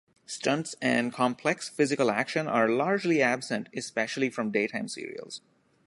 [0.25, 5.41] Stunts and complex physical action are largely absent, especially from daytime serials.